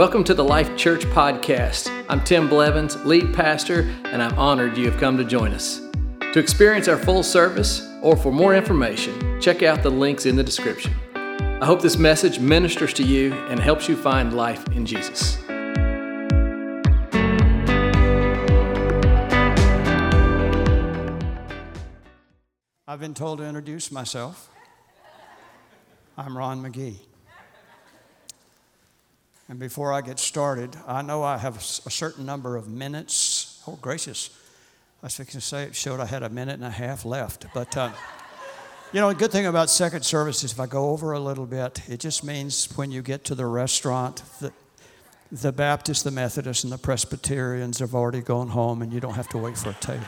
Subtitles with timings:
[0.00, 1.90] Welcome to the Life Church Podcast.
[2.08, 5.82] I'm Tim Blevins, lead pastor, and I'm honored you have come to join us.
[6.32, 10.42] To experience our full service or for more information, check out the links in the
[10.42, 10.94] description.
[11.14, 15.36] I hope this message ministers to you and helps you find life in Jesus.
[22.88, 24.48] I've been told to introduce myself.
[26.16, 27.00] I'm Ron McGee.
[29.50, 33.60] And before I get started, I know I have a certain number of minutes.
[33.66, 34.30] Oh, gracious.
[35.02, 37.46] I was fixing to say it showed I had a minute and a half left.
[37.52, 37.90] But, uh,
[38.92, 41.46] you know, the good thing about second service is if I go over a little
[41.46, 44.52] bit, it just means when you get to the restaurant, the,
[45.32, 49.28] the Baptists, the Methodists, and the Presbyterians have already gone home and you don't have
[49.30, 50.04] to wait for a table.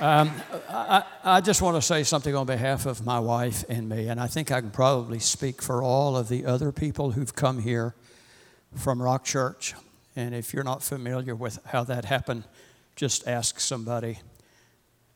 [0.00, 0.32] Um,
[0.70, 4.18] I, I, just want to say something on behalf of my wife and me, and
[4.18, 7.94] I think I can probably speak for all of the other people who've come here
[8.74, 9.74] from Rock Church.
[10.16, 12.44] And if you're not familiar with how that happened,
[12.96, 14.20] just ask somebody.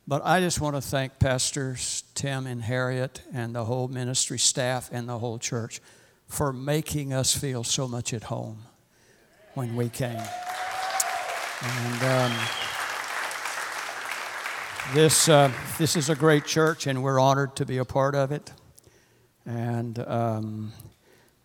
[0.07, 4.91] But I just want to thank Pastors Tim and Harriet and the whole ministry staff
[4.93, 5.81] and the whole church
[6.29, 8.59] for making us feel so much at home
[9.55, 10.21] when we came.
[11.63, 12.03] And.
[12.03, 12.74] Um,
[14.93, 18.31] this, uh, this is a great church, and we're honored to be a part of
[18.31, 18.53] it.
[19.47, 20.73] And um,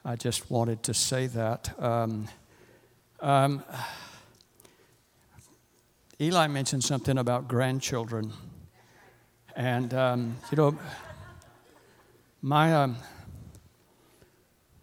[0.03, 1.73] I just wanted to say that.
[1.81, 2.27] Um,
[3.21, 3.63] um,
[6.19, 8.33] Eli mentioned something about grandchildren.
[9.55, 10.77] And, um, you know,
[12.41, 12.97] my, um,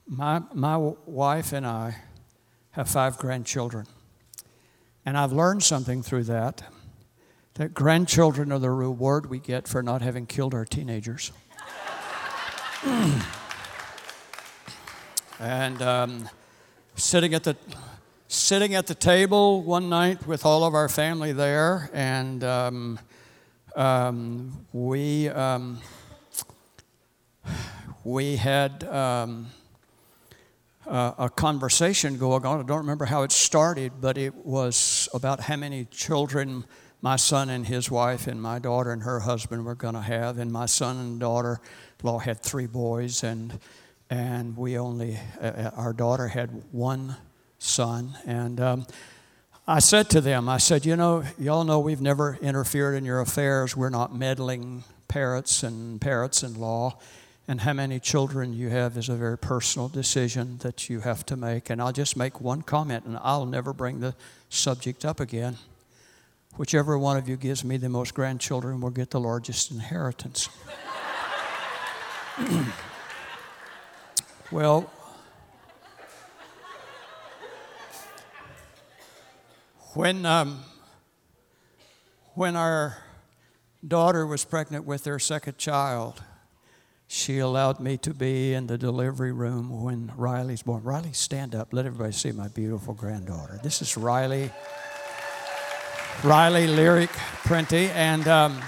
[0.07, 1.97] my, my wife and I
[2.71, 3.87] have five grandchildren.
[5.05, 6.63] And I've learned something through that
[7.57, 11.33] that grandchildren are the reward we get for not having killed our teenagers.
[15.41, 16.29] and um,
[16.97, 17.57] sitting at the
[18.29, 22.99] sitting at the table one night with all of our family there, and um,
[23.75, 25.79] um, we um,
[28.05, 29.47] we had um,
[30.87, 32.61] uh, a conversation going on.
[32.61, 36.65] I don't remember how it started, but it was about how many children
[37.07, 40.39] my son and his wife and my daughter and her husband were going to have.
[40.39, 41.61] And my son and daughter
[42.03, 43.61] law had three boys, and
[44.11, 47.15] and we only uh, uh, our daughter had one
[47.61, 48.19] son.
[48.27, 48.87] And um,
[49.69, 53.21] I said to them, I said, you know, y'all know we've never interfered in your
[53.21, 53.77] affairs.
[53.77, 56.99] We're not meddling parents and parents in law.
[57.47, 61.37] And how many children you have is a very personal decision that you have to
[61.37, 61.71] make.
[61.71, 64.17] And I'll just make one comment, and I'll never bring the
[64.49, 65.57] subject up again.
[66.57, 70.49] Whichever one of you gives me the most grandchildren will get the largest inheritance.
[74.51, 74.91] well,
[79.93, 80.61] when, um,
[82.35, 83.03] when our
[83.87, 86.23] daughter was pregnant with their second child,
[87.07, 90.83] she allowed me to be in the delivery room when Riley's born.
[90.83, 91.75] Riley, stand up.
[91.75, 93.61] Let everybody see my beautiful granddaughter.
[93.63, 94.51] This is Riley.
[96.25, 97.11] Riley Lyric
[97.45, 97.91] Prenty.
[97.91, 98.61] And um,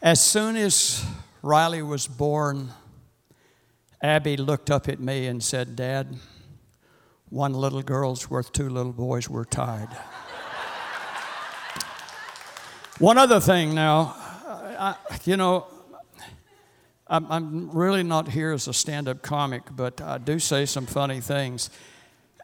[0.00, 1.04] as soon as
[1.42, 2.70] Riley was born,
[4.00, 6.16] Abby looked up at me and said, Dad,
[7.28, 9.88] one little girl's worth two little boys were tied.
[12.98, 15.66] one other thing now, I, you know,
[17.08, 20.86] I'm, I'm really not here as a stand up comic, but I do say some
[20.86, 21.70] funny things.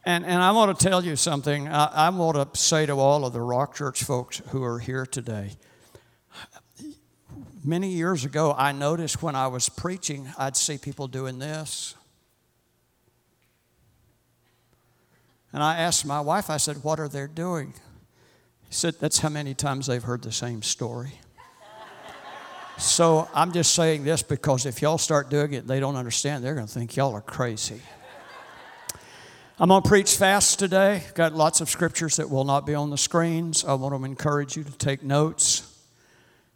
[0.06, 1.66] And, and I want to tell you something.
[1.66, 5.04] I, I want to say to all of the Rock Church folks who are here
[5.04, 5.50] today.
[7.64, 11.96] Many years ago, I noticed when I was preaching, I'd see people doing this.
[15.52, 17.74] And I asked my wife, I said, What are they doing?
[18.68, 21.18] He said, That's how many times they've heard the same story.
[22.78, 26.44] so I'm just saying this because if y'all start doing it, they don't understand.
[26.44, 27.80] They're going to think y'all are crazy.
[29.58, 31.02] I'm going to preach fast today.
[31.14, 33.64] Got lots of scriptures that will not be on the screens.
[33.64, 35.82] I want to encourage you to take notes.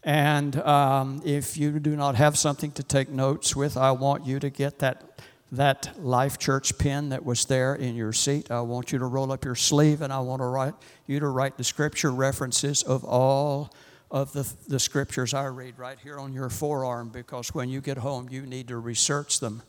[0.04, 4.38] And um, if you do not have something to take notes with, I want you
[4.40, 8.50] to get that, that Life Church pen that was there in your seat.
[8.50, 10.74] I want you to roll up your sleeve and I want to write,
[11.06, 13.72] you to write the scripture references of all
[14.10, 17.96] of the, the scriptures I read right here on your forearm because when you get
[17.96, 19.62] home, you need to research them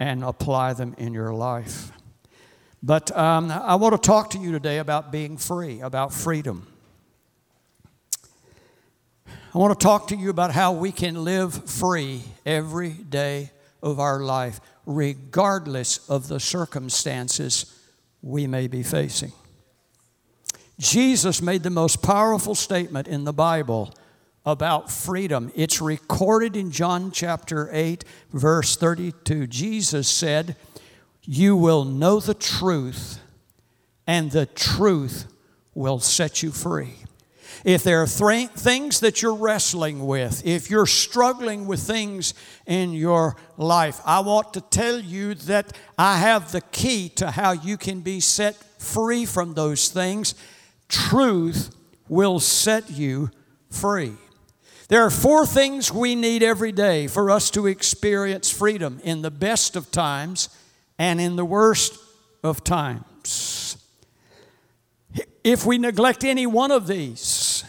[0.00, 1.92] and apply them in your life.
[2.86, 6.66] But um, I want to talk to you today about being free, about freedom.
[9.26, 13.52] I want to talk to you about how we can live free every day
[13.82, 17.74] of our life regardless of the circumstances
[18.20, 19.32] we may be facing.
[20.78, 23.94] Jesus made the most powerful statement in the Bible
[24.44, 25.50] about freedom.
[25.54, 29.46] It's recorded in John chapter 8, verse 32.
[29.46, 30.54] Jesus said,
[31.26, 33.18] You will know the truth,
[34.06, 35.26] and the truth
[35.74, 36.94] will set you free.
[37.64, 42.34] If there are th- things that you're wrestling with, if you're struggling with things
[42.66, 47.52] in your life, I want to tell you that I have the key to how
[47.52, 50.34] you can be set free from those things.
[50.88, 51.74] Truth
[52.06, 53.30] will set you
[53.70, 54.12] free.
[54.88, 59.30] There are four things we need every day for us to experience freedom in the
[59.30, 60.50] best of times
[60.98, 61.98] and in the worst
[62.42, 63.76] of times.
[65.42, 67.64] If we neglect any one of these,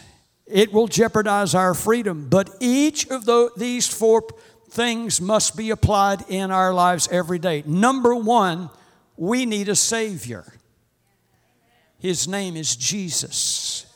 [0.46, 2.28] it will jeopardize our freedom.
[2.28, 4.24] But each of the, these four
[4.70, 7.62] things must be applied in our lives every day.
[7.66, 8.70] Number one,
[9.16, 10.44] we need a Savior.
[11.98, 13.86] His name is Jesus.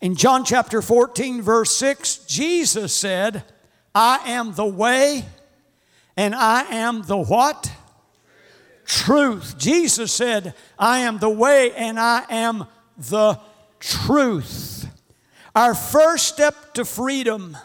[0.00, 3.44] In John chapter 14, verse 6, Jesus said,
[3.94, 5.24] I am the way
[6.16, 7.70] and I am the what?
[8.90, 9.56] Truth.
[9.56, 12.66] Jesus said, I am the way and I am
[12.98, 13.38] the
[13.78, 14.84] truth.
[15.54, 17.56] Our first step to freedom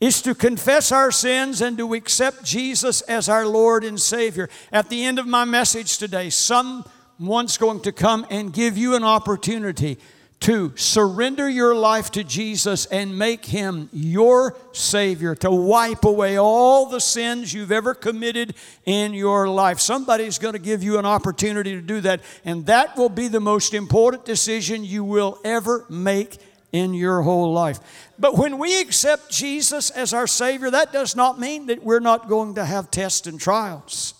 [0.00, 4.48] is to confess our sins and to accept Jesus as our Lord and Savior.
[4.72, 9.04] At the end of my message today, someone's going to come and give you an
[9.04, 9.98] opportunity
[10.44, 16.84] to surrender your life to Jesus and make Him your Savior, to wipe away all
[16.84, 18.54] the sins you've ever committed
[18.84, 19.80] in your life.
[19.80, 23.40] Somebody's going to give you an opportunity to do that, and that will be the
[23.40, 26.36] most important decision you will ever make
[26.72, 28.12] in your whole life.
[28.18, 32.28] But when we accept Jesus as our Savior, that does not mean that we're not
[32.28, 34.12] going to have tests and trials.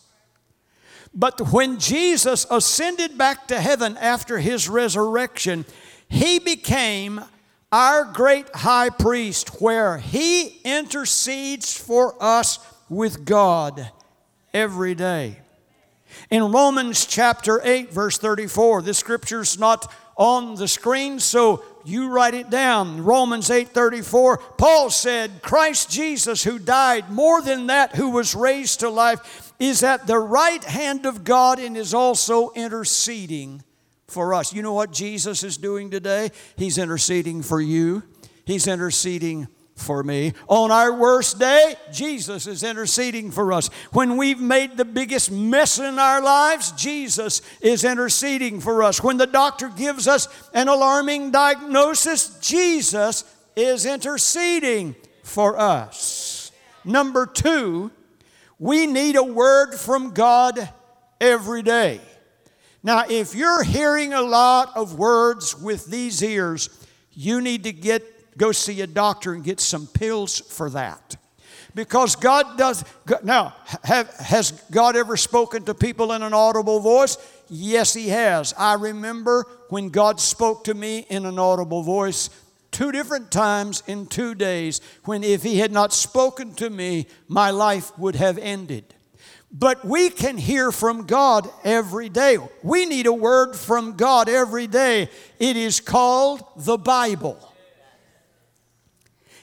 [1.14, 5.66] But when Jesus ascended back to heaven after his resurrection,
[6.14, 7.20] he became
[7.72, 13.90] our great high priest, where he intercedes for us with God
[14.52, 15.40] every day.
[16.30, 22.34] In Romans chapter 8, verse 34, this scripture's not on the screen, so you write
[22.34, 23.02] it down.
[23.02, 28.88] Romans 8:34, Paul said, Christ Jesus, who died, more than that, who was raised to
[28.88, 33.64] life, is at the right hand of God and is also interceding
[34.14, 34.54] for us.
[34.54, 36.30] You know what Jesus is doing today?
[36.56, 38.04] He's interceding for you,
[38.46, 40.32] He's interceding for me.
[40.48, 43.68] On our worst day, Jesus is interceding for us.
[43.92, 49.02] When we've made the biggest mess in our lives, Jesus is interceding for us.
[49.02, 53.24] When the doctor gives us an alarming diagnosis, Jesus
[53.56, 54.94] is interceding
[55.24, 56.52] for us.
[56.84, 57.90] Number two,
[58.58, 60.68] we need a word from God
[61.20, 62.00] every day.
[62.84, 66.68] Now, if you're hearing a lot of words with these ears,
[67.14, 68.02] you need to get
[68.36, 71.16] go see a doctor and get some pills for that.
[71.74, 72.84] Because God does
[73.22, 77.16] now have, has God ever spoken to people in an audible voice?
[77.48, 78.54] Yes, he has.
[78.56, 82.30] I remember when God spoke to me in an audible voice
[82.70, 87.50] two different times in 2 days when if he had not spoken to me, my
[87.50, 88.94] life would have ended.
[89.56, 92.38] But we can hear from God every day.
[92.64, 95.08] We need a word from God every day.
[95.38, 97.38] It is called the Bible.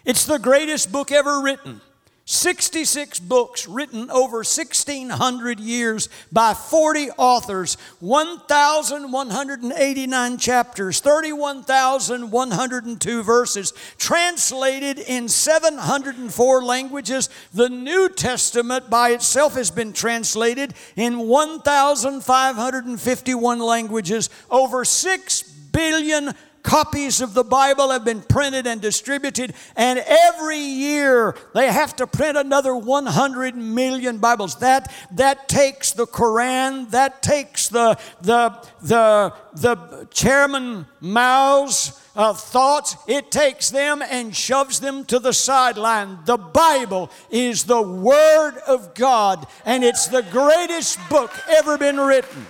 [0.04, 1.80] It's the greatest book ever written.
[2.26, 15.28] 66 books written over 1,600 years by 40 authors, 1,189 chapters, 31,102 verses, translated in
[15.28, 17.30] 704 languages.
[17.54, 27.22] The New Testament by itself has been translated in 1,551 languages, over 6 billion copies
[27.22, 32.38] of the Bible have been printed and distributed, and every year they have to print
[32.38, 34.56] another 100 million Bibles.
[34.60, 38.50] That, that takes the Quran, that takes the, the,
[38.82, 46.20] the, the Chairman Mao's uh, thoughts, it takes them and shoves them to the sideline.
[46.26, 52.46] The Bible is the Word of God, and it's the greatest book ever been written.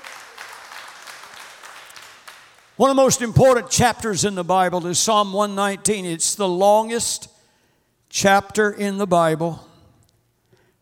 [2.82, 6.04] One of the most important chapters in the Bible is Psalm 119.
[6.04, 7.28] It's the longest
[8.10, 9.64] chapter in the Bible.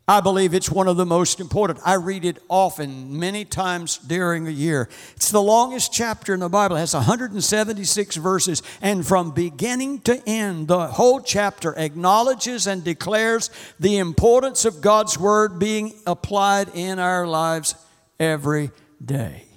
[0.07, 1.81] I believe it's one of the most important.
[1.85, 4.87] I read it often, many times during a year.
[5.17, 6.77] It's the longest chapter in the Bible.
[6.77, 13.49] It has 176 verses, and from beginning to end, the whole chapter acknowledges and declares
[13.77, 17.75] the importance of God's Word being applied in our lives
[18.21, 18.71] every
[19.03, 19.48] day.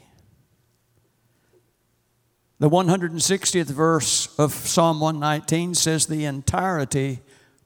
[2.63, 7.19] The 160th verse of Psalm 119 says, The entirety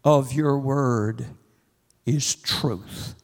[0.03, 1.27] of your word
[2.07, 3.15] is truth.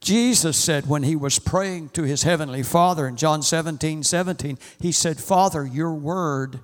[0.00, 4.92] Jesus said when he was praying to his heavenly Father in John 17 17, he
[4.92, 6.60] said, Father, your word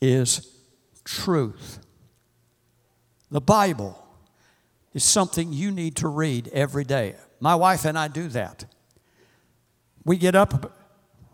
[0.00, 0.48] is
[1.02, 1.80] truth.
[3.32, 4.06] The Bible
[4.94, 7.16] is something you need to read every day.
[7.40, 8.66] My wife and I do that.
[10.04, 10.78] We get up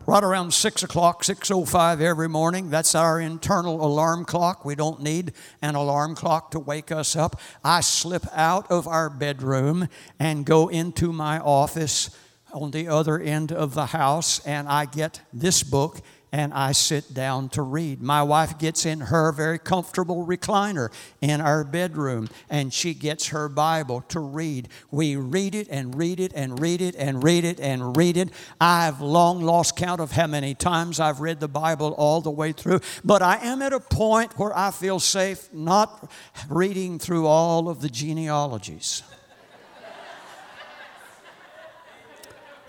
[0.09, 2.71] right around 6 o'clock, 6.05 every morning.
[2.71, 4.65] That's our internal alarm clock.
[4.65, 7.39] We don't need an alarm clock to wake us up.
[7.63, 9.87] I slip out of our bedroom
[10.19, 12.09] and go into my office
[12.53, 16.01] on the other end of the house, and I get this book
[16.31, 18.01] and I sit down to read.
[18.01, 20.91] My wife gets in her very comfortable recliner
[21.21, 24.69] in our bedroom and she gets her Bible to read.
[24.91, 28.29] We read it and read it and read it and read it and read it.
[28.61, 32.51] I've long lost count of how many times I've read the Bible all the way
[32.51, 36.11] through, but I am at a point where I feel safe not
[36.47, 39.03] reading through all of the genealogies.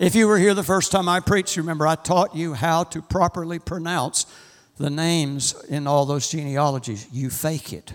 [0.00, 3.02] If you were here the first time I preached, remember I taught you how to
[3.02, 4.25] properly pronounce
[4.78, 7.07] the names in all those genealogies.
[7.12, 7.92] You fake it.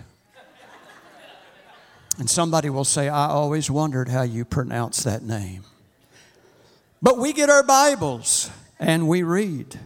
[2.16, 5.64] And somebody will say, I always wondered how you pronounce that name.
[7.02, 9.76] But we get our Bibles and we read.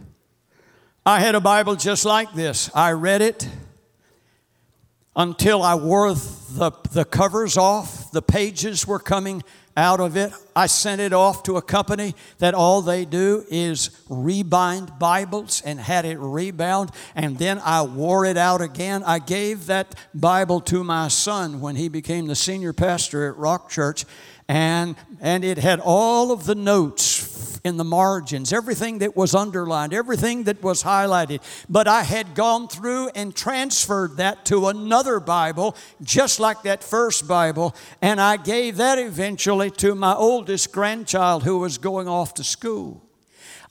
[1.07, 2.71] I had a Bible just like this.
[2.75, 3.49] I read it
[5.17, 9.43] until I wore the, the covers off, the pages were coming
[9.81, 10.31] out of it.
[10.55, 15.81] I sent it off to a company that all they do is rebind Bibles and
[15.81, 19.03] had it rebound, and then I wore it out again.
[19.05, 23.71] I gave that Bible to my son when he became the senior pastor at Rock
[23.71, 24.05] Church,
[24.49, 27.30] and, and it had all of the notes
[27.65, 31.41] in the margins, everything that was underlined, everything that was highlighted.
[31.69, 37.27] But I had gone through and transferred that to another Bible, just like that first
[37.29, 42.45] Bible, and I gave that eventually to my oldest grandchild who was going off to
[42.45, 43.10] school.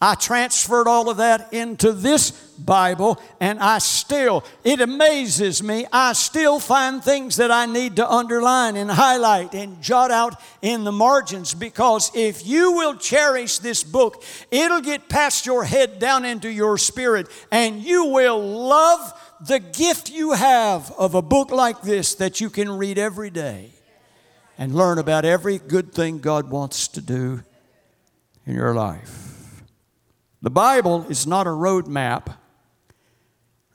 [0.02, 6.14] I transferred all of that into this Bible, and I still, it amazes me, I
[6.14, 10.92] still find things that I need to underline and highlight and jot out in the
[10.94, 16.50] margins because if you will cherish this book, it'll get past your head down into
[16.50, 22.16] your spirit, and you will love the gift you have of a book like this
[22.16, 23.72] that you can read every day
[24.58, 27.44] and learn about every good thing God wants to do
[28.46, 29.29] in your life.
[30.42, 32.30] The Bible is not a road map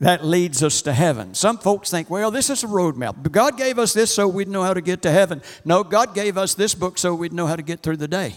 [0.01, 1.35] that leads us to heaven.
[1.35, 3.17] Some folks think, well, this is a road map.
[3.31, 5.43] God gave us this so we'd know how to get to heaven.
[5.65, 8.35] No, God gave us this book so we'd know how to get through the day.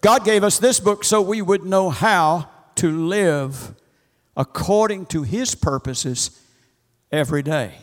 [0.00, 3.74] God gave us this book so we would know how to live
[4.36, 6.42] according to His purposes
[7.10, 7.74] every day.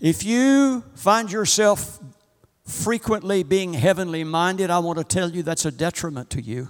[0.00, 2.00] If you find yourself
[2.70, 6.68] frequently being heavenly minded, I want to tell you that's a detriment to you.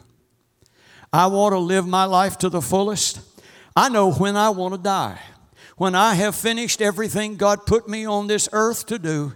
[1.12, 3.20] I want to live my life to the fullest.
[3.76, 5.20] I know when I want to die.
[5.76, 9.34] When I have finished everything God put me on this earth to do,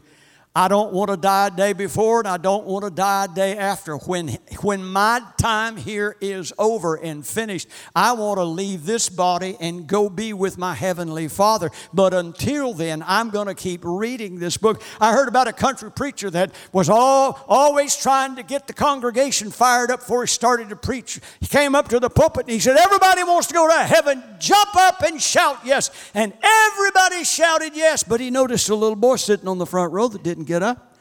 [0.56, 3.28] I don't want to die a day before and I don't want to die a
[3.28, 3.96] day after.
[3.96, 4.28] When,
[4.60, 9.88] when my time here is over and finished, I want to leave this body and
[9.88, 11.70] go be with my Heavenly Father.
[11.92, 14.80] But until then, I'm going to keep reading this book.
[15.00, 19.50] I heard about a country preacher that was all, always trying to get the congregation
[19.50, 21.18] fired up before he started to preach.
[21.40, 24.22] He came up to the pulpit and he said, Everybody wants to go to heaven.
[24.38, 25.90] Jump up and shout yes.
[26.14, 28.04] And everybody shouted yes.
[28.04, 30.96] But he noticed a little boy sitting on the front row that didn't get up.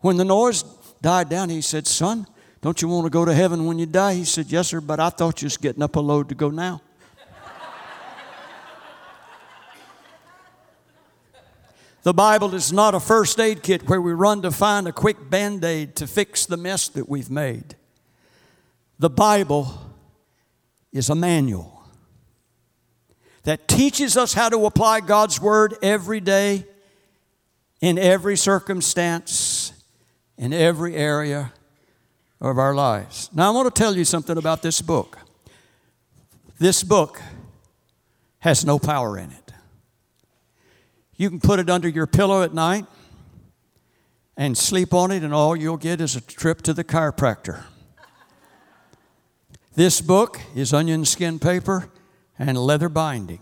[0.00, 0.62] When the noise
[1.02, 2.26] died down, he said, Son,
[2.60, 4.14] don't you want to go to heaven when you die?
[4.14, 6.50] He said, Yes, sir, but I thought you was getting up a load to go
[6.50, 6.82] now.
[12.06, 15.28] The Bible is not a first aid kit where we run to find a quick
[15.28, 17.74] band aid to fix the mess that we've made.
[19.00, 19.76] The Bible
[20.92, 21.82] is a manual
[23.42, 26.64] that teaches us how to apply God's Word every day
[27.80, 29.72] in every circumstance,
[30.38, 31.52] in every area
[32.40, 33.30] of our lives.
[33.34, 35.18] Now, I want to tell you something about this book.
[36.58, 37.20] This book
[38.40, 39.52] has no power in it.
[41.16, 42.86] You can put it under your pillow at night
[44.36, 47.64] and sleep on it, and all you'll get is a trip to the chiropractor.
[49.74, 51.90] This book is onion skin paper
[52.38, 53.40] and leather binding.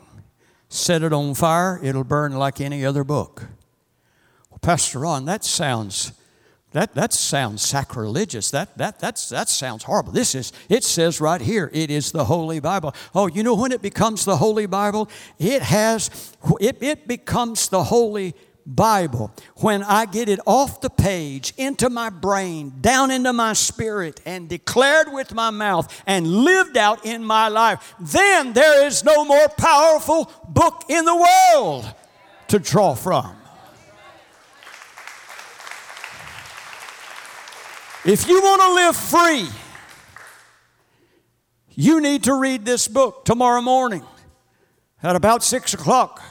[0.69, 3.45] Set it on fire, it'll burn like any other book.
[4.65, 6.13] Pastor Ron, that sounds
[6.73, 8.51] that, that sounds sacrilegious.
[8.51, 10.11] That, that, that's, that sounds horrible.
[10.11, 12.97] This is, it says right here, it is the Holy Bible.
[13.15, 15.09] Oh, you know when it becomes the Holy Bible?
[15.39, 18.35] It has, it, it becomes the Holy
[18.67, 24.21] Bible when I get it off the page, into my brain, down into my spirit,
[24.27, 27.95] and declared with my mouth and lived out in my life.
[28.01, 31.15] Then there is no more powerful book in the
[31.55, 31.95] world
[32.49, 33.37] to draw from.
[38.07, 39.49] If you want to live free,
[41.71, 44.05] you need to read this book tomorrow morning
[45.03, 46.23] at about six o'clock.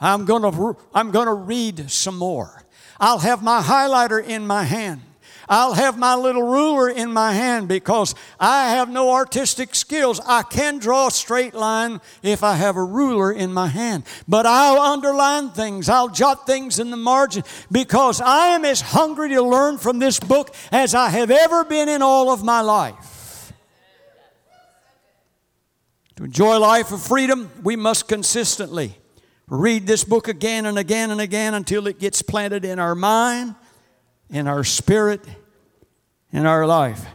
[0.00, 2.62] I'm going to, I'm going to read some more.
[3.00, 5.02] I'll have my highlighter in my hand.
[5.48, 10.20] I'll have my little ruler in my hand because I have no artistic skills.
[10.26, 14.04] I can draw a straight line if I have a ruler in my hand.
[14.26, 19.30] But I'll underline things, I'll jot things in the margin because I am as hungry
[19.30, 23.52] to learn from this book as I have ever been in all of my life.
[26.16, 28.98] To enjoy life of freedom, we must consistently
[29.46, 33.54] read this book again and again and again until it gets planted in our mind
[34.30, 35.24] in our spirit,
[36.30, 37.06] in our life.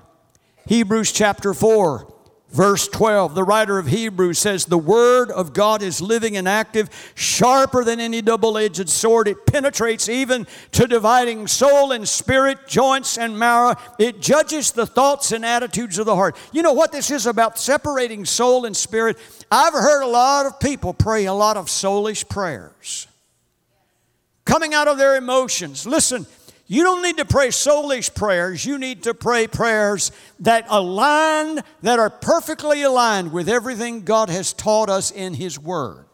[0.66, 2.12] Hebrews chapter 4,
[2.50, 6.90] verse 12, the writer of Hebrews says, The word of God is living and active,
[7.16, 9.28] sharper than any double edged sword.
[9.28, 13.76] It penetrates even to dividing soul and spirit, joints and marrow.
[14.00, 16.38] It judges the thoughts and attitudes of the heart.
[16.52, 19.18] You know what this is about separating soul and spirit?
[19.52, 23.08] I've heard a lot of people pray a lot of soulish prayers
[24.46, 25.86] coming out of their emotions.
[25.86, 26.26] Listen,
[26.74, 28.66] you don't need to pray soulish prayers.
[28.66, 34.54] You need to pray prayers that align, that are perfectly aligned with everything God has
[34.54, 36.06] taught us in His Word.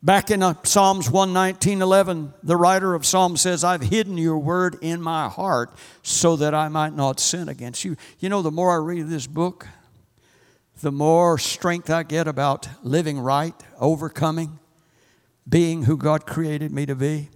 [0.00, 4.78] Back in uh, Psalms 119 11, the writer of Psalms says, I've hidden your word
[4.80, 7.96] in my heart so that I might not sin against you.
[8.20, 9.66] You know, the more I read this book,
[10.82, 14.60] the more strength I get about living right, overcoming,
[15.48, 17.28] being who God created me to be.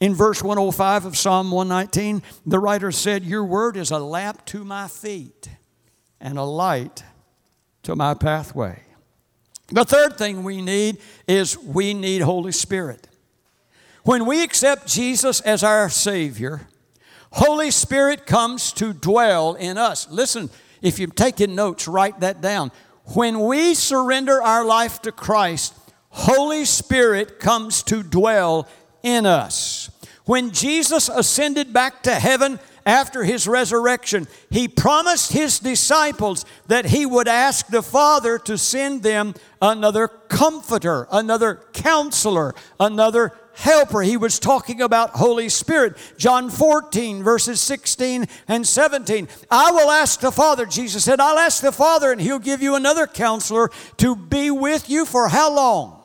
[0.00, 4.64] In verse 105 of Psalm 119, the writer said, Your word is a lamp to
[4.64, 5.48] my feet
[6.20, 7.04] and a light
[7.82, 8.82] to my pathway.
[9.68, 13.08] The third thing we need is we need Holy Spirit.
[14.04, 16.68] When we accept Jesus as our Savior,
[17.32, 20.08] Holy Spirit comes to dwell in us.
[20.10, 20.50] Listen,
[20.82, 22.72] if you're taking notes, write that down.
[23.14, 25.74] When we surrender our life to Christ,
[26.10, 28.68] Holy Spirit comes to dwell
[29.02, 29.90] in us.
[30.24, 37.06] When Jesus ascended back to heaven after his resurrection, he promised his disciples that he
[37.06, 44.02] would ask the Father to send them another comforter, another counselor, another helper.
[44.02, 45.96] He was talking about Holy Spirit.
[46.16, 49.28] John 14, verses 16 and 17.
[49.50, 52.74] I will ask the Father, Jesus said, I'll ask the Father, and he'll give you
[52.74, 56.04] another counselor to be with you for how long?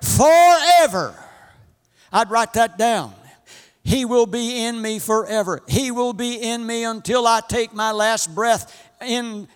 [0.00, 1.21] Forever
[2.12, 3.14] I'd write that down.
[3.84, 5.62] He will be in me forever.
[5.66, 9.48] He will be in me until I take my last breath in,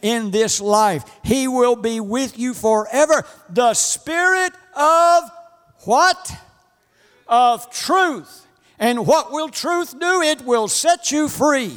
[0.00, 1.04] in this life.
[1.22, 3.24] He will be with you forever.
[3.50, 5.24] The Spirit of
[5.84, 6.32] what?
[7.28, 8.46] Of truth.
[8.78, 10.22] And what will truth do?
[10.22, 11.76] It will set you free.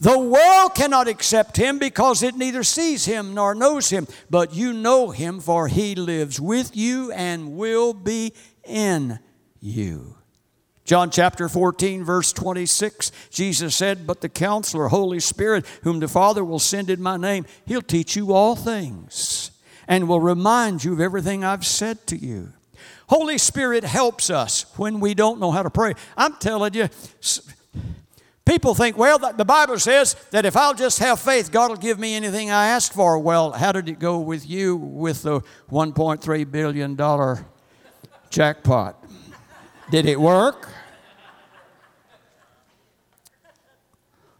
[0.00, 4.72] The world cannot accept him because it neither sees him nor knows him, but you
[4.72, 8.32] know him, for he lives with you and will be
[8.64, 9.18] in
[9.60, 10.16] you.
[10.84, 16.42] John chapter 14, verse 26, Jesus said, But the counselor, Holy Spirit, whom the Father
[16.42, 19.50] will send in my name, he'll teach you all things
[19.86, 22.54] and will remind you of everything I've said to you.
[23.08, 25.94] Holy Spirit helps us when we don't know how to pray.
[26.16, 26.88] I'm telling you,
[28.46, 31.98] people think, well, the Bible says that if I'll just have faith, God will give
[31.98, 33.18] me anything I ask for.
[33.18, 37.44] Well, how did it go with you with the $1.3 billion
[38.30, 39.04] jackpot?
[39.90, 40.68] Did it work?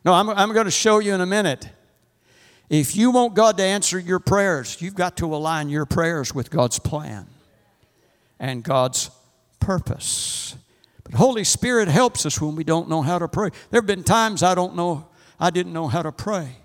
[0.04, 1.68] No, I'm, I'm going to show you in a minute.
[2.68, 6.50] If you want God to answer your prayers, you've got to align your prayers with
[6.50, 7.26] God's plan
[8.38, 9.10] and God's
[9.58, 10.54] purpose.
[11.02, 13.50] But Holy Spirit helps us when we don't know how to pray.
[13.70, 15.08] There have been times I don't know,
[15.40, 16.56] I didn't know how to pray.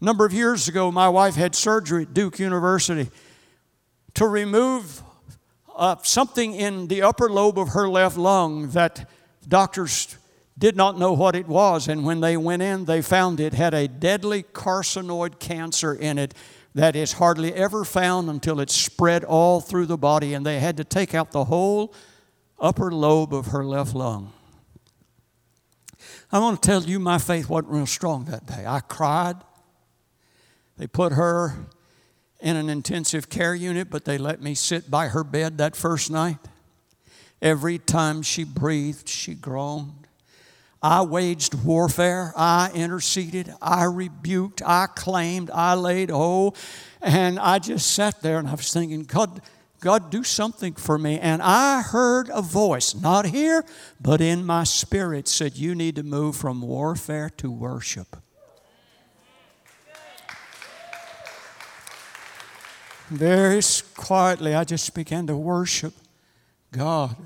[0.00, 3.10] A number of years ago, my wife had surgery at Duke University
[4.14, 5.02] to remove
[5.76, 9.08] uh, something in the upper lobe of her left lung that
[9.46, 10.16] doctors
[10.58, 11.86] did not know what it was.
[11.86, 16.34] And when they went in, they found it had a deadly carcinoid cancer in it
[16.74, 20.34] that is hardly ever found until it's spread all through the body.
[20.34, 21.94] And they had to take out the whole
[22.58, 24.32] upper lobe of her left lung.
[26.32, 28.64] I want to tell you, my faith wasn't real strong that day.
[28.66, 29.36] I cried.
[30.76, 31.54] They put her
[32.40, 36.10] in an intensive care unit, but they let me sit by her bed that first
[36.10, 36.38] night.
[37.40, 40.06] Every time she breathed, she groaned.
[40.82, 42.32] I waged warfare.
[42.36, 43.52] I interceded.
[43.60, 44.62] I rebuked.
[44.64, 45.50] I claimed.
[45.50, 46.56] I laid hold.
[47.02, 49.40] And I just sat there and I was thinking, God,
[49.80, 51.18] God, do something for me.
[51.18, 53.64] And I heard a voice, not here,
[54.00, 58.16] but in my spirit, said, You need to move from warfare to worship.
[63.08, 63.60] Very
[63.94, 65.94] quietly, I just began to worship
[66.72, 67.16] God.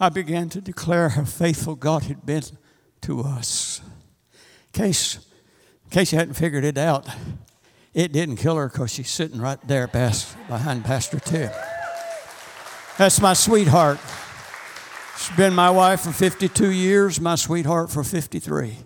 [0.00, 2.42] I began to declare how faithful God had been
[3.02, 3.80] to us.
[4.74, 5.16] In case,
[5.84, 7.08] in case you hadn't figured it out,
[7.92, 11.52] it didn't kill her because she's sitting right there past, behind Pastor Tim.
[12.98, 14.00] That's my sweetheart.
[15.16, 18.76] She's been my wife for 52 years, my sweetheart for 53.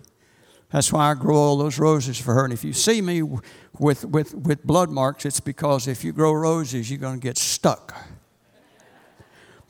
[0.71, 2.43] That's why I grow all those roses for her.
[2.43, 6.31] And if you see me with, with, with blood marks, it's because if you grow
[6.31, 7.95] roses, you're going to get stuck.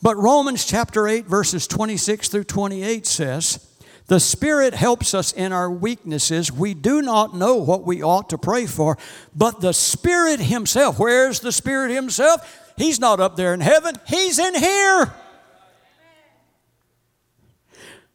[0.01, 3.65] But Romans chapter 8, verses 26 through 28 says,
[4.09, 6.51] the Spirit helps us in our weaknesses.
[6.51, 8.97] We do not know what we ought to pray for,
[9.35, 12.73] but the Spirit Himself, where's the Spirit Himself?
[12.75, 15.13] He's not up there in heaven, He's in here.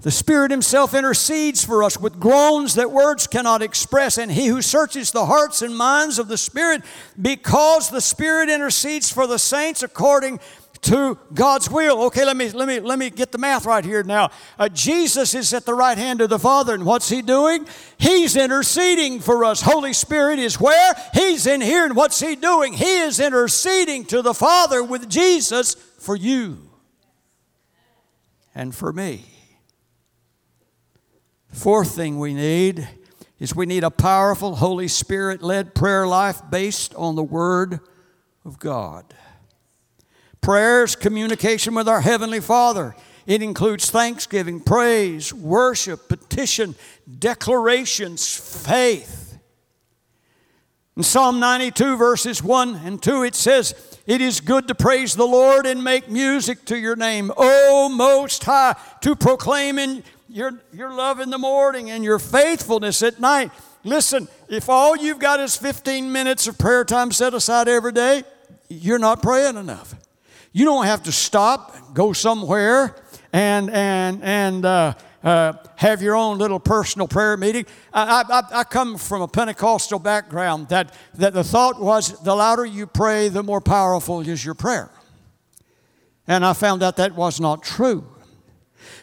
[0.05, 4.61] The Spirit Himself intercedes for us with groans that words cannot express, and He who
[4.61, 6.83] searches the hearts and minds of the Spirit,
[7.21, 10.41] because the Spirit intercedes for the saints according
[10.83, 12.03] to God's will.
[12.03, 14.29] Okay, let me let me let me get the math right here now.
[14.59, 17.67] Uh, Jesus is at the right hand of the Father, and what's he doing?
[17.97, 19.63] He's interceding for us.
[19.63, 20.95] Holy Spirit is where?
[21.15, 22.75] He's in here, and what's he doing?
[22.75, 26.59] He is interceding to the Father with Jesus for you
[28.55, 29.34] and for me.
[31.55, 32.89] Fourth thing we need
[33.39, 37.79] is we need a powerful Holy Spirit led prayer life based on the Word
[38.45, 39.15] of God.
[40.41, 42.97] Prayers, communication with our Heavenly Father.
[43.25, 46.75] It includes thanksgiving, praise, worship, petition,
[47.21, 49.39] declarations, faith.
[50.97, 53.75] In Psalm 92, verses 1 and 2, it says,
[54.07, 58.43] It is good to praise the Lord and make music to your name, O Most
[58.43, 60.03] High, to proclaim in
[60.35, 63.53] your, your love in the morning and your faithfulness at night.
[63.85, 68.25] Listen, if all you've got is 15 minutes of prayer time set aside every day,
[68.69, 69.95] you're not praying enough.
[70.53, 72.97] You don't have to stop, go somewhere,
[73.33, 77.67] and and and uh, uh, have your own little personal prayer meeting.
[77.93, 82.65] I, I, I come from a Pentecostal background that that the thought was the louder
[82.65, 84.91] you pray, the more powerful is your prayer.
[86.27, 88.14] And I found out that was not true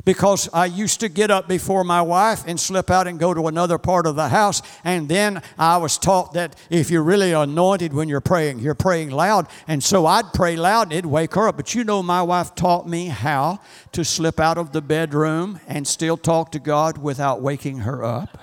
[0.06, 3.48] because I used to get up before my wife and slip out and go to
[3.48, 4.62] another part of the house.
[4.84, 9.12] And then I was taught that if you're really anointed when you're praying, you're praying
[9.12, 9.48] loud.
[9.68, 11.58] And so I'd pray loud and it'd wake her up.
[11.58, 13.60] But you know, my wife taught me how
[13.92, 18.38] to slip out of the bedroom and still talk to God without waking her up.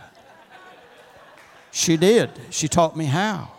[1.70, 2.31] She did.
[2.51, 3.53] She taught me how.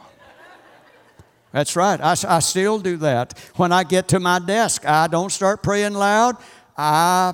[1.52, 2.00] That's right.
[2.00, 3.38] I, I still do that.
[3.56, 6.38] When I get to my desk, I don't start praying loud.
[6.78, 7.34] I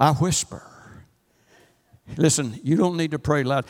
[0.00, 0.66] I whisper.
[2.16, 3.66] Listen, you don't need to pray loud.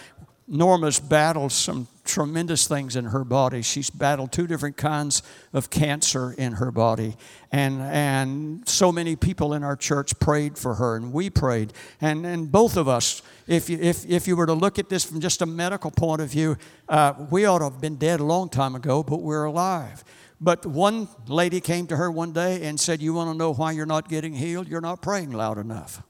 [0.47, 3.63] Norma's battled some tremendous things in her body.
[3.63, 7.17] She's battled two different kinds of cancer in her body.
[7.53, 11.73] And, and so many people in our church prayed for her, and we prayed.
[12.01, 15.05] And, and both of us, if you, if, if you were to look at this
[15.05, 16.57] from just a medical point of view,
[16.89, 20.03] uh, we ought to have been dead a long time ago, but we're alive.
[20.41, 23.73] But one lady came to her one day and said, You want to know why
[23.73, 24.69] you're not getting healed?
[24.69, 26.03] You're not praying loud enough.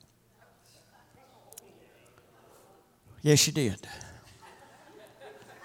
[3.22, 3.86] Yes, you did.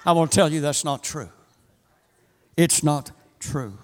[0.06, 1.30] I want to tell you that's not true.
[2.58, 3.78] It's not true.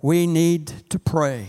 [0.00, 1.48] We need to pray.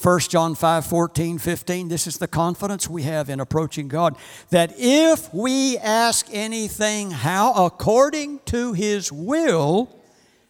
[0.00, 4.16] 1 John 5 14, 15, this is the confidence we have in approaching God
[4.50, 9.96] that if we ask anything how according to His will,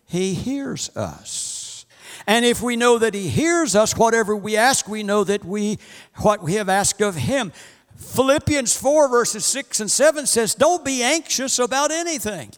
[0.07, 1.85] He hears us.
[2.27, 5.79] And if we know that He hears us, whatever we ask, we know that we
[6.17, 7.53] what we have asked of Him.
[7.97, 12.53] Philippians 4, verses 6 and 7 says, Don't be anxious about anything,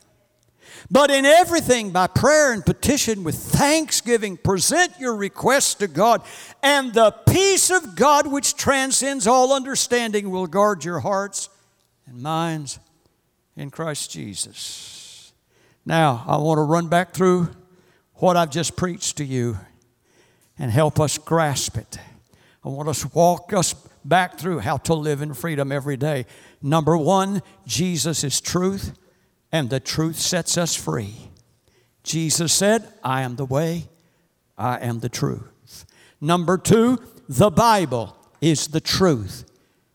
[0.91, 6.23] But in everything, by prayer and petition with thanksgiving, present your requests to God,
[6.63, 11.49] and the peace of God, which transcends all understanding, will guard your hearts
[12.07, 12.79] and minds
[13.57, 15.33] in Christ Jesus.
[15.85, 17.49] Now, I want to run back through
[18.15, 19.59] what I've just preached to you
[20.59, 21.99] and help us grasp it.
[22.65, 23.75] I want us to walk us
[24.09, 26.27] back through how to live in freedom every day.
[26.63, 28.97] Number one, Jesus is truth
[29.53, 31.15] and the truth sets us free.
[32.03, 33.89] Jesus said, I am the way,
[34.57, 35.87] I am the truth.
[36.21, 39.45] Number two, the Bible is the truth,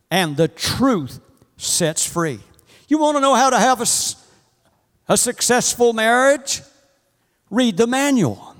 [0.10, 1.19] and the truth
[1.58, 2.39] sets free.
[2.88, 3.88] You want to know how to have a,
[5.08, 6.62] a successful marriage?
[7.50, 8.56] Read the manual.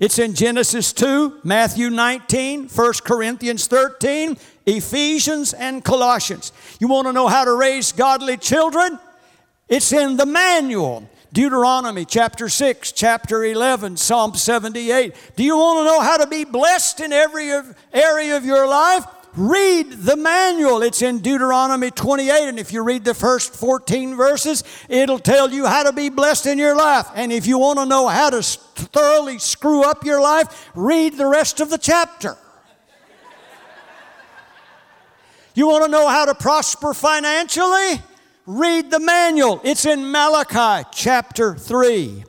[0.00, 6.52] It's in Genesis 2, Matthew 19, 1 Corinthians 13, Ephesians, and Colossians.
[6.80, 8.98] You want to know how to raise godly children?
[9.68, 11.08] It's in the manual.
[11.32, 15.14] Deuteronomy chapter 6, chapter 11, Psalm 78.
[15.36, 17.50] Do you want to know how to be blessed in every
[17.92, 19.04] area of your life?
[19.36, 20.82] Read the manual.
[20.82, 22.48] It's in Deuteronomy 28.
[22.48, 26.46] And if you read the first 14 verses, it'll tell you how to be blessed
[26.46, 27.06] in your life.
[27.14, 31.26] And if you want to know how to thoroughly screw up your life, read the
[31.26, 32.38] rest of the chapter.
[35.56, 38.02] You want to know how to prosper financially?
[38.44, 39.58] Read the manual.
[39.64, 42.24] It's in Malachi chapter 3.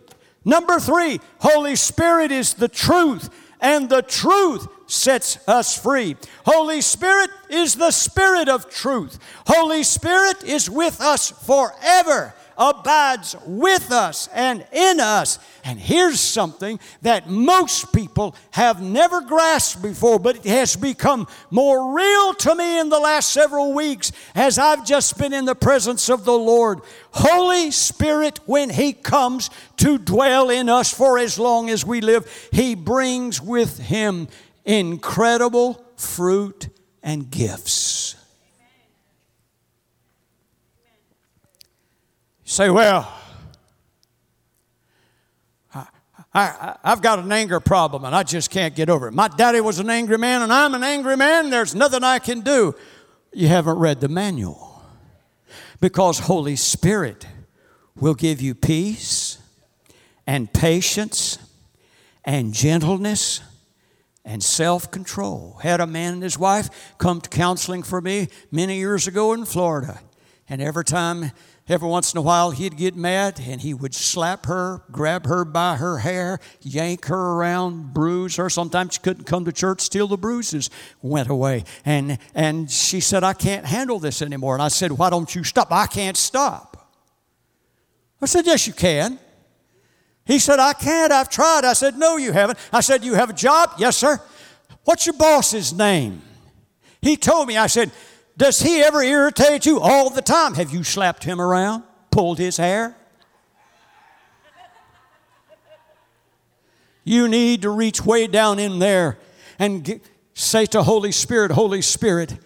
[0.45, 6.15] Number three, Holy Spirit is the truth, and the truth sets us free.
[6.45, 9.19] Holy Spirit is the Spirit of truth.
[9.45, 15.39] Holy Spirit is with us forever abides with us and in us.
[15.63, 21.95] And here's something that most people have never grasped before, but it has become more
[21.95, 26.09] real to me in the last several weeks as I've just been in the presence
[26.09, 26.79] of the Lord.
[27.11, 32.49] Holy Spirit, when He comes to dwell in us for as long as we live,
[32.51, 34.27] He brings with Him
[34.65, 36.69] incredible fruit
[37.03, 38.15] and gifts.
[42.47, 43.13] Say, well,
[46.33, 49.11] I, have got an anger problem and I just can't get over it.
[49.11, 51.49] My daddy was an angry man and I'm an angry man.
[51.49, 52.73] There's nothing I can do.
[53.33, 54.81] You haven't read the manual.
[55.81, 57.27] Because Holy Spirit
[57.95, 59.39] will give you peace
[60.25, 61.37] and patience
[62.23, 63.41] and gentleness
[64.23, 65.59] and self control.
[65.63, 69.43] Had a man and his wife come to counseling for me many years ago in
[69.45, 69.99] Florida.
[70.49, 71.31] And every time
[71.69, 75.43] Every once in a while, he'd get mad and he would slap her, grab her
[75.43, 78.49] by her hair, yank her around, bruise her.
[78.49, 80.69] Sometimes she couldn't come to church till the bruises
[81.01, 81.65] went away.
[81.83, 84.53] And, and she said, I can't handle this anymore.
[84.53, 85.67] And I said, Why don't you stop?
[85.71, 86.89] I can't stop.
[88.21, 89.19] I said, Yes, you can.
[90.25, 91.11] He said, I can't.
[91.11, 91.65] I've tried.
[91.65, 92.59] I said, No, you haven't.
[92.71, 93.71] I said, You have a job?
[93.77, 94.21] Yes, sir.
[94.85, 96.21] What's your boss's name?
[97.01, 97.91] He told me, I said,
[98.37, 100.53] does he ever irritate you all the time?
[100.53, 102.95] Have you slapped him around, pulled his hair?
[107.03, 109.17] You need to reach way down in there
[109.57, 110.01] and get,
[110.33, 112.37] say to Holy Spirit, Holy Spirit,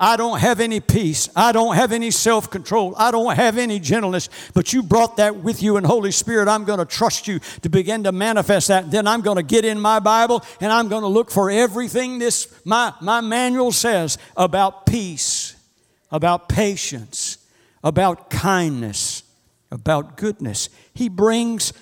[0.00, 1.28] I don't have any peace.
[1.34, 2.94] I don't have any self control.
[2.96, 4.28] I don't have any gentleness.
[4.54, 7.68] But you brought that with you, and Holy Spirit, I'm going to trust you to
[7.68, 8.92] begin to manifest that.
[8.92, 12.18] Then I'm going to get in my Bible and I'm going to look for everything
[12.18, 15.56] this my, my manual says about peace,
[16.12, 17.38] about patience,
[17.82, 19.24] about kindness,
[19.70, 20.68] about goodness.
[20.94, 21.72] He brings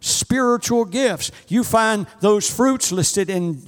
[0.00, 1.30] spiritual gifts.
[1.48, 3.62] You find those fruits listed in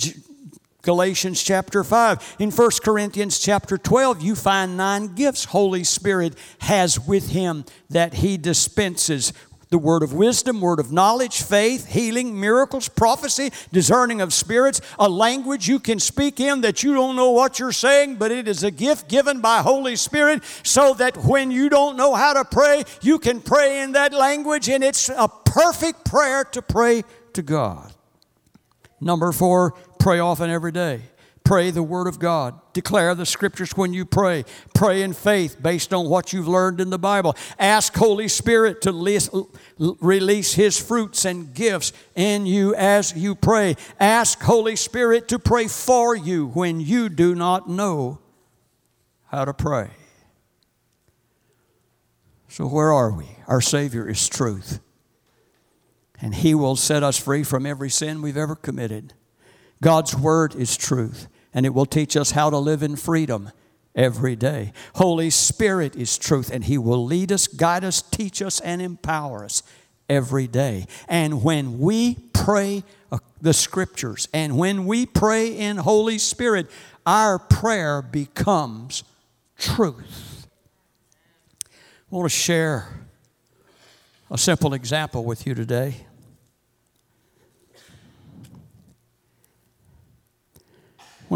[0.87, 2.37] Galatians chapter 5.
[2.39, 8.15] In 1 Corinthians chapter 12, you find nine gifts Holy Spirit has with him that
[8.15, 9.33] he dispenses
[9.69, 15.09] the word of wisdom, word of knowledge, faith, healing, miracles, prophecy, discerning of spirits, a
[15.09, 18.63] language you can speak in that you don't know what you're saying, but it is
[18.63, 22.85] a gift given by Holy Spirit so that when you don't know how to pray,
[23.03, 27.93] you can pray in that language and it's a perfect prayer to pray to God.
[29.01, 29.75] Number four,
[30.07, 31.01] pray often every day.
[31.43, 32.55] Pray the Word of God.
[32.73, 34.45] Declare the Scriptures when you pray.
[34.73, 37.35] Pray in faith based on what you've learned in the Bible.
[37.59, 43.75] Ask Holy Spirit to release His fruits and gifts in you as you pray.
[43.99, 48.21] Ask Holy Spirit to pray for you when you do not know
[49.33, 49.91] how to pray.
[52.47, 53.27] So, where are we?
[53.49, 54.79] Our Savior is truth
[56.23, 59.13] and He will set us free from every sin we've ever committed.
[59.83, 63.51] God's Word is truth, and it will teach us how to live in freedom
[63.95, 64.73] every day.
[64.95, 69.45] Holy Spirit is truth, and He will lead us, guide us, teach us, and empower
[69.45, 69.63] us
[70.09, 70.87] every day.
[71.09, 76.69] And when we pray uh, the scriptures and when we pray in Holy Spirit,
[77.05, 79.05] our prayer becomes
[79.59, 80.47] truth.
[82.11, 83.07] I want to share
[84.31, 86.07] a simple example with you today.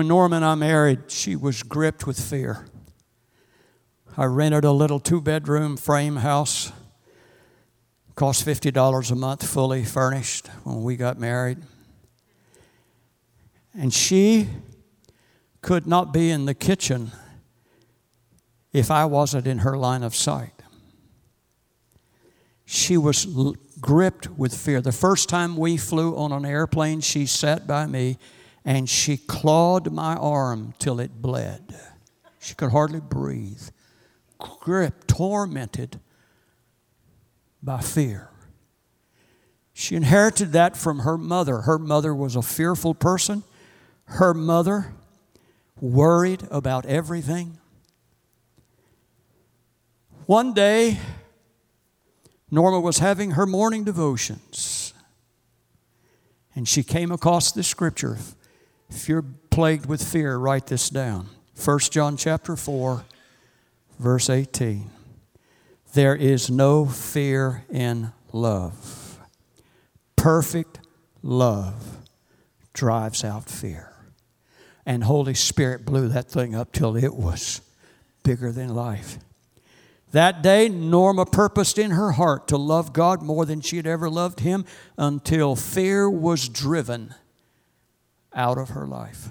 [0.00, 2.64] When Norma and I married, she was gripped with fear.
[4.16, 6.72] I rented a little two bedroom frame house.
[8.14, 11.58] Cost $50 a month, fully furnished, when we got married.
[13.74, 14.48] And she
[15.60, 17.10] could not be in the kitchen
[18.72, 20.62] if I wasn't in her line of sight.
[22.64, 24.80] She was l- gripped with fear.
[24.80, 28.16] The first time we flew on an airplane, she sat by me
[28.64, 31.74] and she clawed my arm till it bled.
[32.38, 33.68] She could hardly breathe,
[34.38, 36.00] gripped, tormented
[37.62, 38.30] by fear.
[39.72, 41.62] She inherited that from her mother.
[41.62, 43.44] Her mother was a fearful person.
[44.04, 44.92] Her mother
[45.80, 47.58] worried about everything.
[50.26, 50.98] One day,
[52.50, 54.92] Norma was having her morning devotions,
[56.54, 58.18] and she came across this scripture.
[58.90, 61.28] If you're plagued with fear, write this down.
[61.62, 63.04] 1 John chapter 4,
[63.98, 64.90] verse 18.
[65.94, 69.18] There is no fear in love.
[70.16, 70.80] Perfect
[71.22, 71.98] love
[72.72, 73.92] drives out fear.
[74.84, 77.60] And Holy Spirit blew that thing up till it was
[78.22, 79.18] bigger than life.
[80.12, 84.10] That day, Norma purposed in her heart to love God more than she had ever
[84.10, 84.64] loved Him
[84.98, 87.14] until fear was driven
[88.34, 89.30] out of her life.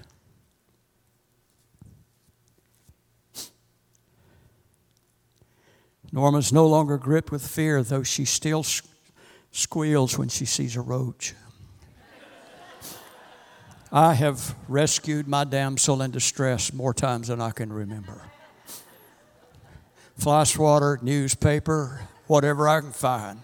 [6.11, 8.65] Norma's no longer gripped with fear, though she still
[9.51, 11.35] squeals when she sees a roach.
[13.91, 18.23] I have rescued my damsel in distress more times than I can remember.
[20.17, 23.39] Fly swatter, newspaper, whatever I can find.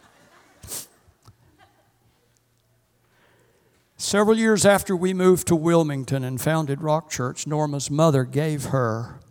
[3.98, 9.22] Several years after we moved to Wilmington and founded Rock Church, Norma's mother gave her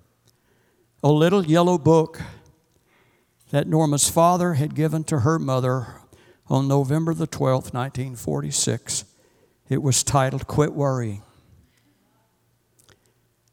[1.02, 2.22] a little yellow book
[3.50, 5.88] that Norma's father had given to her mother
[6.46, 9.04] on November the 12th, 1946.
[9.68, 11.22] It was titled Quit Worrying.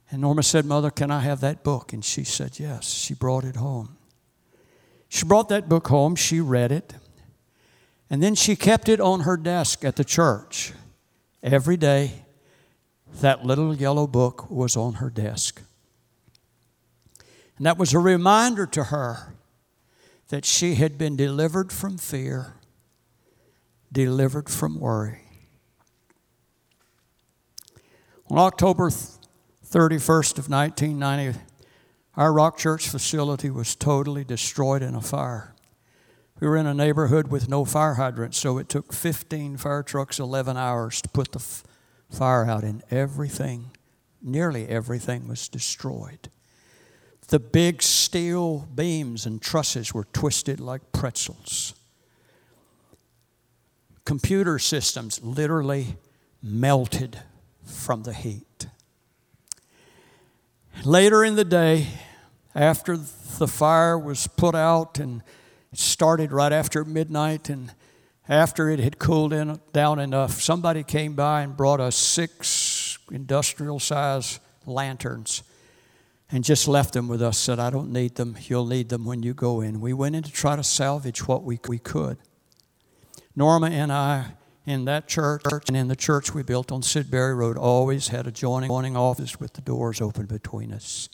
[0.10, 1.92] And Norma said, Mother, can I have that book?
[1.92, 2.90] And she said, Yes.
[2.90, 3.98] She brought it home.
[5.10, 6.94] She brought that book home, she read it,
[8.10, 10.72] and then she kept it on her desk at the church.
[11.44, 12.26] Every day,
[13.22, 15.62] that little yellow book was on her desk.
[17.58, 19.36] And that was a reminder to her
[20.30, 22.54] that she had been delivered from fear,
[23.92, 25.22] delivered from worry.
[28.30, 31.40] On October 31st of 1990,
[32.16, 35.51] our Rock Church facility was totally destroyed in a fire.
[36.42, 40.20] We were in a neighborhood with no fire hydrants, so it took 15 fire trucks
[40.20, 41.64] 11 hours to put the f-
[42.10, 43.70] fire out, and everything,
[44.24, 46.30] nearly everything, was destroyed.
[47.28, 51.76] The big steel beams and trusses were twisted like pretzels.
[54.04, 55.96] Computer systems literally
[56.42, 57.20] melted
[57.64, 58.66] from the heat.
[60.84, 61.86] Later in the day,
[62.56, 65.22] after the fire was put out and
[65.72, 67.74] it started right after midnight, and
[68.28, 73.80] after it had cooled in, down enough, somebody came by and brought us six industrial
[73.80, 75.44] size lanterns
[76.32, 77.38] and just left them with us.
[77.38, 78.38] Said, I don't need them.
[78.44, 79.82] You'll need them when you go in.
[79.82, 82.18] We went in to try to salvage what we, we could.
[83.36, 84.34] Norma and I,
[84.66, 88.32] in that church and in the church we built on Sidbury Road, always had a
[88.32, 91.10] joining office with the doors open between us.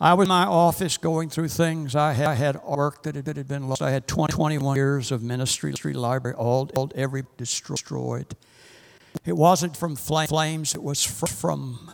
[0.00, 1.96] I was in my office going through things.
[1.96, 3.82] I had, I had work that had been lost.
[3.82, 8.36] I had 20, 21 years of ministry, library, all, all every destroyed.
[9.24, 11.92] It wasn't from flames, it was from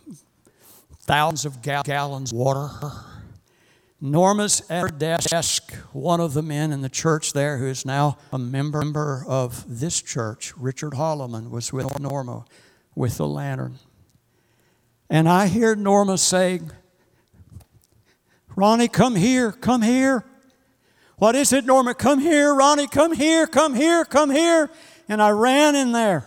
[1.00, 2.68] thousands of gallons of water.
[4.00, 8.18] Norma's at her desk, one of the men in the church there who is now
[8.30, 12.44] a member of this church, Richard Holloman, was with Norma
[12.94, 13.78] with the lantern.
[15.08, 16.70] And I hear Norma saying,
[18.56, 20.24] Ronnie, come here, come here.
[21.16, 21.94] What is it, Norma?
[21.94, 24.70] Come here, Ronnie, come here, come here, come here.
[25.08, 26.26] And I ran in there.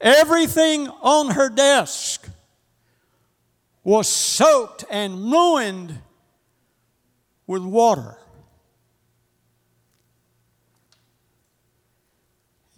[0.00, 2.28] Everything on her desk
[3.84, 6.00] was soaked and ruined
[7.46, 8.18] with water.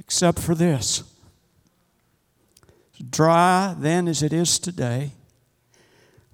[0.04, 1.02] except for this.
[3.10, 5.12] Dry then as it is today.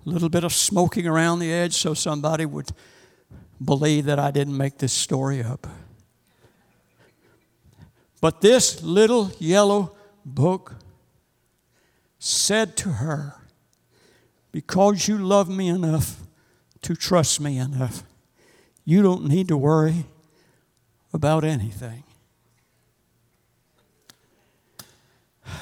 [0.07, 2.73] A little bit of smoking around the edge so somebody would
[3.63, 5.67] believe that I didn't make this story up.
[8.21, 9.95] But this little yellow
[10.25, 10.77] book
[12.19, 13.35] said to her,
[14.53, 16.21] Because you love me enough
[16.83, 18.03] to trust me enough,
[18.85, 20.07] you don't need to worry
[21.13, 22.05] about anything.
[25.47, 25.53] I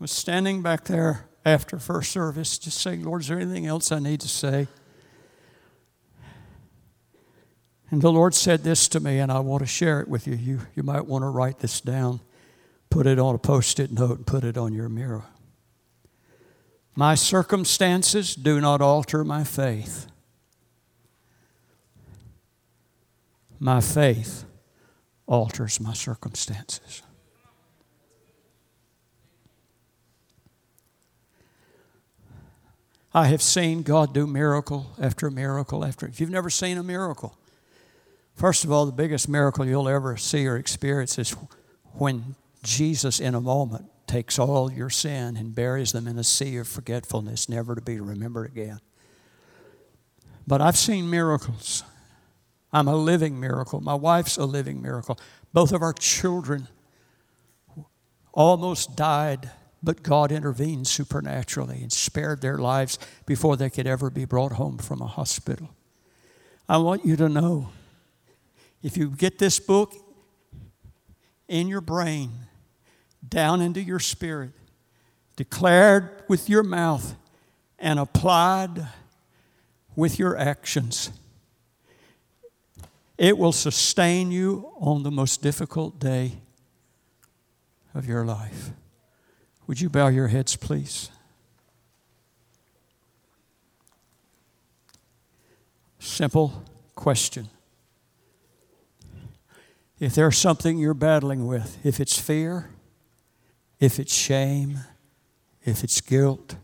[0.00, 3.98] was standing back there after first service just saying, Lord, is there anything else I
[3.98, 4.68] need to say?
[7.90, 10.34] And the Lord said this to me, and I want to share it with you.
[10.34, 12.20] You, you might want to write this down,
[12.88, 15.24] put it on a post it note, and put it on your mirror.
[16.94, 20.06] My circumstances do not alter my faith.
[23.58, 24.44] My faith
[25.26, 27.02] alters my circumstances.
[33.14, 36.06] I have seen God do miracle after miracle after.
[36.06, 37.36] If you've never seen a miracle,
[38.34, 41.30] First of all, the biggest miracle you'll ever see or experience is
[41.92, 46.56] when Jesus, in a moment, takes all your sin and buries them in a sea
[46.56, 48.80] of forgetfulness, never to be remembered again.
[50.46, 51.84] But I've seen miracles.
[52.72, 53.80] I'm a living miracle.
[53.80, 55.18] My wife's a living miracle.
[55.52, 56.68] Both of our children
[58.32, 59.50] almost died,
[59.82, 64.78] but God intervened supernaturally and spared their lives before they could ever be brought home
[64.78, 65.70] from a hospital.
[66.68, 67.70] I want you to know
[68.82, 69.94] if you get this book
[71.48, 72.30] in your brain,
[73.28, 74.52] down into your spirit,
[75.36, 77.16] declared with your mouth,
[77.78, 78.88] and applied
[79.96, 81.10] with your actions,
[83.18, 86.32] it will sustain you on the most difficult day
[87.94, 88.70] of your life.
[89.72, 91.08] Would you bow your heads, please?
[95.98, 96.62] Simple
[96.94, 97.48] question.
[99.98, 102.68] If there's something you're battling with, if it's fear,
[103.80, 104.80] if it's shame,
[105.64, 106.56] if it's guilt,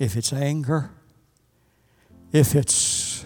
[0.00, 0.90] if it's anger,
[2.32, 3.24] if it's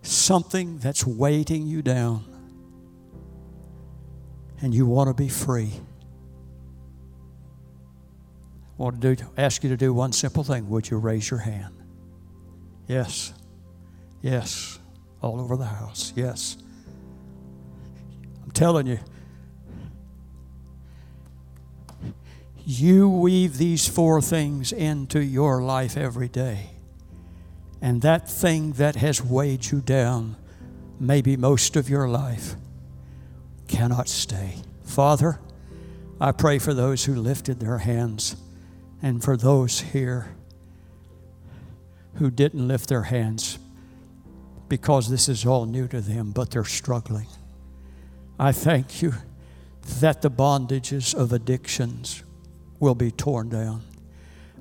[0.00, 2.24] something that's weighting you down
[4.62, 5.72] and you want to be free,
[8.78, 10.68] I want to do, ask you to do one simple thing.
[10.68, 11.74] Would you raise your hand?
[12.88, 13.32] Yes.
[14.20, 14.78] Yes
[15.24, 16.12] all over the house.
[16.14, 16.58] Yes.
[18.44, 18.98] I'm telling you,
[22.66, 26.70] you weave these four things into your life every day.
[27.80, 30.36] And that thing that has weighed you down,
[31.00, 32.54] maybe most of your life,
[33.66, 34.56] cannot stay.
[34.84, 35.40] Father,
[36.20, 38.36] I pray for those who lifted their hands
[39.04, 40.34] and for those here
[42.14, 43.58] who didn't lift their hands
[44.66, 47.26] because this is all new to them, but they're struggling.
[48.38, 49.12] I thank you
[50.00, 52.24] that the bondages of addictions
[52.80, 53.82] will be torn down.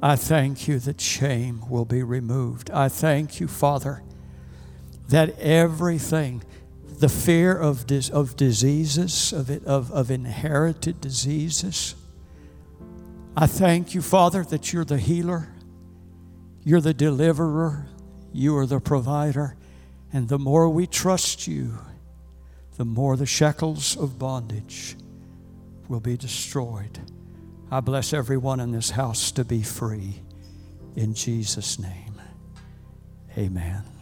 [0.02, 2.70] I thank you that shame will be removed.
[2.70, 4.04] I thank you, Father,
[5.08, 6.44] that everything,
[7.00, 11.96] the fear of, dis, of diseases, of, it, of, of inherited diseases,
[13.36, 15.50] I thank you, Father, that you're the healer,
[16.64, 17.88] you're the deliverer,
[18.32, 19.56] you are the provider.
[20.12, 21.80] And the more we trust you,
[22.78, 24.96] the more the shackles of bondage
[25.88, 27.00] will be destroyed.
[27.72, 30.22] I bless everyone in this house to be free.
[30.96, 32.22] In Jesus' name,
[33.36, 33.93] amen.